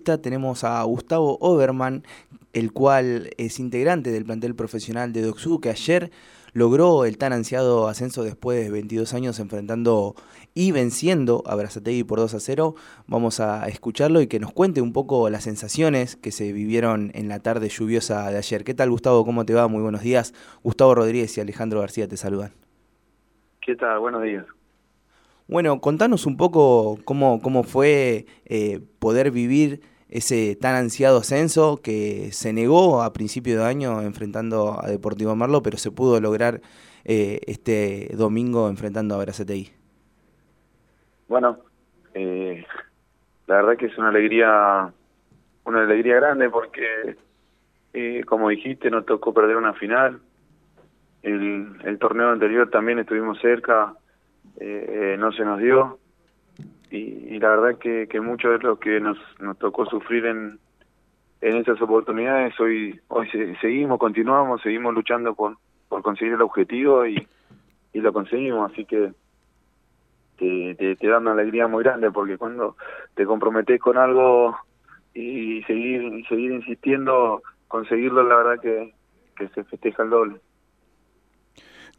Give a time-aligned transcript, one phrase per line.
[0.00, 2.04] entrevista tenemos a Gustavo Oberman,
[2.54, 6.10] el cual es integrante del plantel profesional de Doxu, que ayer
[6.52, 10.14] logró el tan ansiado ascenso después de 22 años enfrentando
[10.54, 12.74] y venciendo a Brazategui por 2 a 0.
[13.06, 17.28] Vamos a escucharlo y que nos cuente un poco las sensaciones que se vivieron en
[17.28, 18.64] la tarde lluviosa de ayer.
[18.64, 19.24] ¿Qué tal Gustavo?
[19.26, 19.68] ¿Cómo te va?
[19.68, 20.32] Muy buenos días.
[20.62, 22.52] Gustavo Rodríguez y Alejandro García te saludan.
[23.60, 23.98] ¿Qué tal?
[24.00, 24.46] Buenos días.
[25.50, 29.80] Bueno, contanos un poco cómo, cómo fue eh, poder vivir
[30.10, 35.62] ese tan ansiado ascenso que se negó a principio de año enfrentando a Deportivo Marlo,
[35.62, 36.60] pero se pudo lograr
[37.04, 39.70] eh, este domingo enfrentando a Brazategui.
[41.28, 41.58] Bueno,
[42.14, 42.64] eh,
[43.46, 44.92] la verdad que es una alegría,
[45.64, 47.16] una alegría grande porque,
[47.92, 50.20] eh, como dijiste, nos tocó perder una final.
[51.22, 53.94] El, el torneo anterior también estuvimos cerca,
[54.58, 55.98] eh, no se nos dio.
[56.90, 59.18] Y, la verdad que, que mucho de lo que nos,
[59.58, 60.58] tocó sufrir en,
[61.40, 63.28] en esas oportunidades, hoy hoy
[63.60, 65.56] seguimos, continuamos, seguimos luchando por,
[65.88, 67.26] por conseguir el objetivo y,
[67.92, 68.72] y lo conseguimos.
[68.72, 69.12] Así que
[70.36, 72.76] te, te, da una alegría muy grande porque cuando
[73.14, 74.56] te comprometes con algo
[75.14, 80.40] y seguir y seguir insistiendo conseguirlo la verdad que se festeja el doble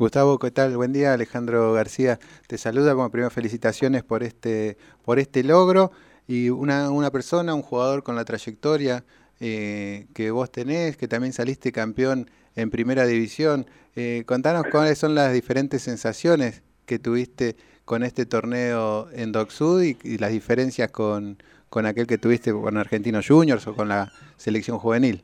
[0.00, 0.74] Gustavo, ¿qué tal?
[0.78, 2.94] Buen día, Alejandro García te saluda.
[2.94, 5.92] Como primero felicitaciones por este por este logro
[6.26, 9.04] y una, una persona, un jugador con la trayectoria
[9.40, 13.66] eh, que vos tenés, que también saliste campeón en primera división.
[13.94, 19.82] Eh, contanos cuáles son las diferentes sensaciones que tuviste con este torneo en Doc Sud
[19.82, 21.36] y, las diferencias con,
[21.68, 25.22] con aquel que tuviste con Argentinos Juniors o con la selección juvenil?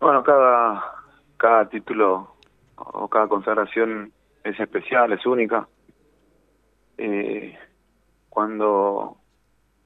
[0.00, 0.82] Bueno, cada,
[1.36, 2.35] cada título
[2.76, 4.12] o cada consagración
[4.44, 5.68] es especial, es única.
[6.98, 7.56] Eh,
[8.28, 9.16] cuando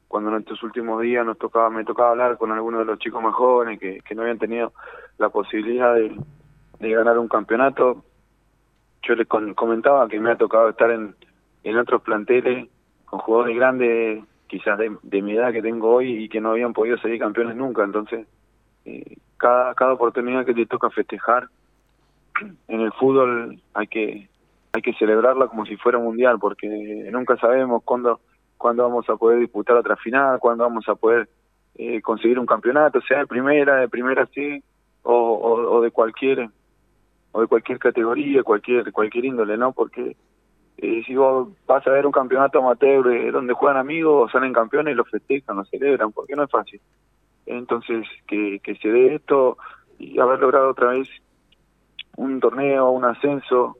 [0.06, 3.22] cuando en estos últimos días nos tocaba me tocaba hablar con algunos de los chicos
[3.22, 4.72] más jóvenes que, no habían tenido
[5.18, 6.16] la posibilidad de,
[6.80, 8.04] de ganar un campeonato
[9.02, 11.14] yo les comentaba que me ha tocado estar en,
[11.76, 12.68] otros planteles
[13.04, 16.98] con jugadores grandes, quizás de, mi edad que tengo hoy y que no habían podido
[16.98, 17.82] salir campeones nunca.
[17.82, 18.26] Entonces,
[18.84, 21.48] eh, cada, cada oportunidad que te toca festejar
[22.68, 24.28] en el fútbol hay que
[24.72, 26.68] hay que celebrarla como si fuera mundial, porque
[27.10, 28.20] nunca sabemos cuándo
[28.56, 31.28] cuándo vamos a poder disputar otra final, cuándo vamos a poder
[31.76, 34.62] eh, conseguir un campeonato, sea de primera, de primera sí,
[35.02, 35.14] o,
[35.70, 36.50] o, de cualquier
[37.32, 39.72] o de cualquier categoría, cualquier cualquier índole, ¿no?
[39.72, 40.14] Porque
[40.76, 44.96] eh, si vos vas a ver un campeonato amateur eh, donde juegan amigos, salen campeones,
[44.96, 46.80] lo festejan, lo celebran, porque no es fácil.
[47.46, 49.56] Entonces, que, que se dé esto
[49.98, 51.08] y haber logrado otra vez
[52.24, 53.76] un torneo, un ascenso,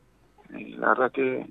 [0.55, 1.47] eh, la verdad que,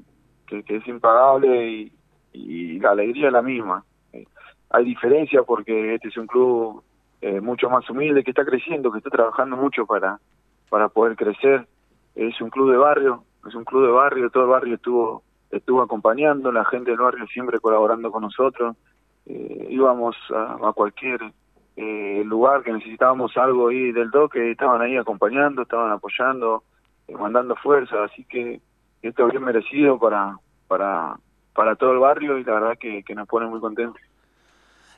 [0.47, 1.91] que, es impagable
[2.33, 3.83] y, la alegría es la misma.
[4.13, 4.25] Eh,
[4.69, 6.83] hay diferencia porque este es un club
[7.41, 10.19] mucho más humilde, que está creciendo, que está trabajando mucho para,
[10.69, 11.67] para poder crecer
[12.16, 15.81] es un club de barrio, es un club de barrio, todo el barrio estuvo estuvo
[15.81, 18.75] acompañando, la gente del barrio siempre colaborando con nosotros,
[19.25, 21.19] eh, íbamos a, cualquier
[21.75, 26.63] eh, lugar que necesitábamos algo ahí del toque, estaban ahí acompañando, estaban apoyando, eh,
[27.17, 28.61] mandando fuerza, así que
[29.01, 30.37] esto es bien merecido para,
[30.67, 31.17] para,
[31.53, 34.01] para todo el barrio y la verdad que, que nos pone muy contentos.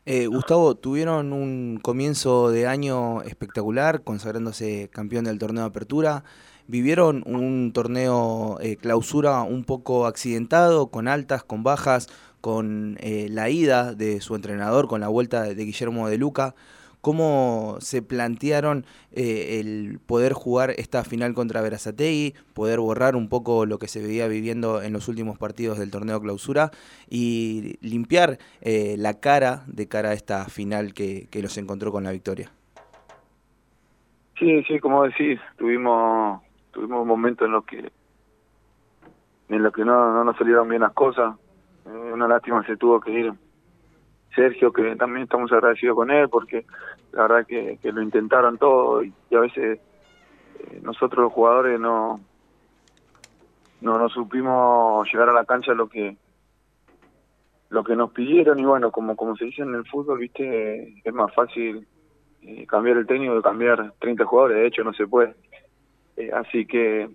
[0.06, 6.24] Eh, Gustavo, tuvieron un comienzo de año espectacular, consagrándose campeón del torneo de apertura.
[6.68, 12.08] Vivieron un torneo eh, clausura un poco accidentado, con altas, con bajas,
[12.42, 16.56] con eh, la ida de su entrenador, con la vuelta de Guillermo de Luca.
[17.02, 23.66] ¿Cómo se plantearon eh, el poder jugar esta final contra Verazategui, poder borrar un poco
[23.66, 26.70] lo que se veía viviendo en los últimos partidos del torneo clausura
[27.10, 32.12] y limpiar eh, la cara de cara a esta final que, los encontró con la
[32.12, 32.52] victoria?
[34.38, 36.42] Sí, sí, como decís, tuvimos
[36.72, 37.92] tuvimos momentos en los que
[39.50, 41.36] en los que no, no nos salieron bien las cosas.
[41.86, 43.34] Eh, una lástima se tuvo que ir
[44.36, 46.66] Sergio, que también estamos agradecidos con él, porque
[47.12, 49.80] la verdad que, lo intentaron todo y, a veces
[50.60, 52.20] eh, nosotros los jugadores no,
[53.82, 56.16] no no supimos llegar a la cancha lo que
[57.70, 61.14] lo que nos pidieron y bueno como como se dice en el fútbol viste es
[61.14, 61.88] más fácil
[62.42, 65.36] eh, cambiar el técnico que cambiar 30 jugadores de hecho no se puede.
[66.18, 67.10] Eh, así que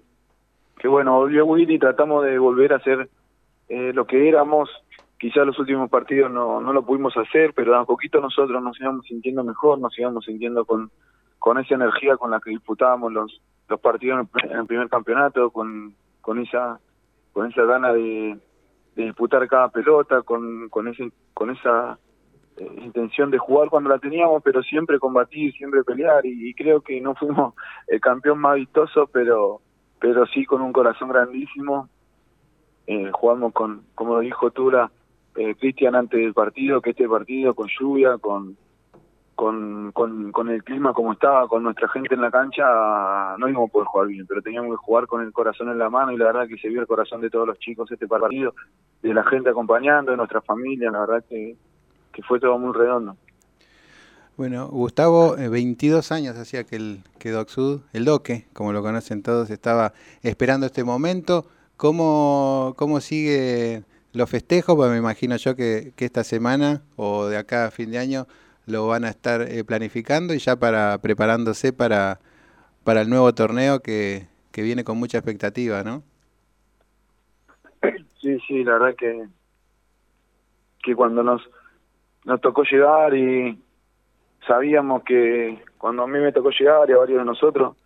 [0.79, 3.09] que bueno volvió Willy tratamos de volver a ser
[3.69, 4.71] lo que éramos
[5.19, 9.07] quizás los últimos partidos no, no lo pudimos hacer, pero a poquito nosotros nos íbamos
[9.07, 10.91] sintiendo mejor, nos íbamos sintiendo con,
[11.39, 15.95] con esa energía con la que disputábamos los, los partidos en el primer campeonato, con,
[16.21, 16.79] con esa
[17.33, 18.39] con esa gana de,
[18.95, 21.99] de disputar cada pelota, con, con ese con esa
[22.57, 26.99] eh, intención de jugar cuando la teníamos, pero siempre combatir, siempre pelear y, creo que
[27.01, 27.55] no fuimos
[27.89, 29.61] el campeón más vistoso, pero
[29.99, 31.89] pero sí con un corazón grandísimo.
[32.87, 34.91] Eh, jugamos con, como dijo Tula,
[35.37, 38.57] eh, Cristian antes del partido, que este partido con lluvia, con,
[39.35, 42.65] con, con, el clima como estaba, con nuestra gente en la cancha,
[43.39, 45.91] no íbamos a poder jugar bien, pero teníamos que jugar con el corazón en la
[45.91, 48.55] mano y la verdad que se vio el corazón de todos los chicos este partido,
[49.03, 51.57] de la gente acompañando, de nuestra familia, la verdad que
[52.17, 53.15] que fue todo muy redondo.
[54.39, 57.51] Bueno, Gustavo, 22 eh, años hacía que el que Doc
[57.93, 59.93] el Doque, como lo conocen todos, estaba
[60.23, 61.47] esperando este momento.
[61.77, 63.85] ¿Cómo, cómo sigue
[64.17, 64.75] los festejos?
[64.75, 68.27] Pues me imagino yo que, esta semana o de acá a fin de año
[68.67, 72.19] lo van a estar eh, planificando y ya para preparándose para,
[72.85, 76.03] para el nuevo torneo que, que viene con mucha expectativa, ¿no?
[78.21, 79.29] Sí, sí, la verdad que,
[80.83, 81.43] que cuando nos
[82.25, 83.57] nos tocó llegar y
[84.47, 87.77] sabíamos que cuando a mí me tocó llegar y a varios de nosotros,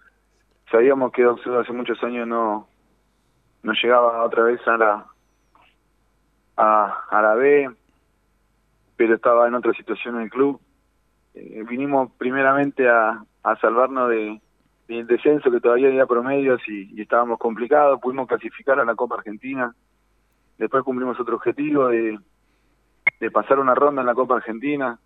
[0.71, 2.67] sabíamos que hace muchos años no,
[3.63, 5.07] no llegaba otra vez a la
[6.61, 7.71] a, a la B,
[8.97, 10.61] pero estaba en otra situación en el club.
[11.35, 13.25] Eh, vinimos primeramente a,
[13.61, 14.41] salvarnos de,
[14.89, 19.75] del descenso que todavía había promedios y, estábamos complicados, pudimos clasificar a la Copa Argentina,
[20.59, 22.19] después cumplimos otro objetivo de
[23.21, 24.99] de pasar una ronda en la Copa Argentina.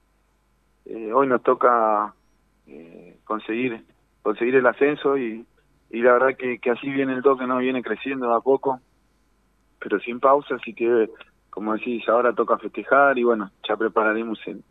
[0.85, 2.15] Eh, hoy nos toca
[2.67, 3.85] eh, conseguir
[4.23, 5.45] conseguir el ascenso y,
[5.91, 8.81] y la verdad que, que así viene el toque, no viene creciendo a poco,
[9.79, 11.11] pero sin pausa, así que
[11.55, 14.65] como decís, ahora toca festejar y bueno, ya prepararemos el,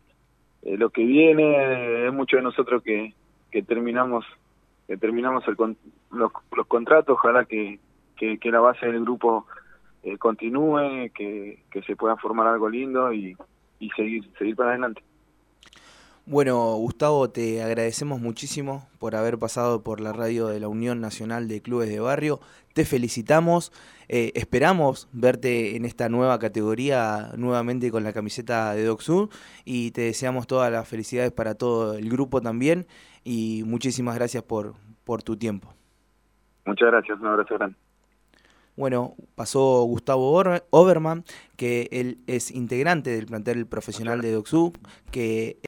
[0.60, 3.14] eh, lo que viene, es mucho de nosotros que,
[3.50, 4.26] que terminamos
[4.86, 5.56] que terminamos el,
[6.12, 7.80] los, los contratos, ojalá que,
[8.18, 9.46] que, la base del grupo
[10.02, 13.34] eh, continúe, que, que, se pueda formar algo lindo y,
[13.78, 15.02] y seguir, seguir para adelante.
[16.26, 21.48] Bueno, Gustavo, te agradecemos muchísimo por haber pasado por la radio de la Unión Nacional
[21.48, 22.40] de Clubes de Barrio.
[22.72, 23.72] Te felicitamos.
[24.08, 29.28] Eh, esperamos verte en esta nueva categoría nuevamente con la camiseta de DocSur
[29.66, 32.86] y te deseamos todas las felicidades para todo el grupo también
[33.22, 34.74] y muchísimas gracias por,
[35.04, 35.74] por tu tiempo.
[36.64, 37.76] Muchas gracias, un abrazo grande.
[38.76, 41.24] Bueno, pasó Gustavo Oberman,
[41.56, 44.76] que él es integrante del plantel profesional de DocSub,
[45.12, 45.58] que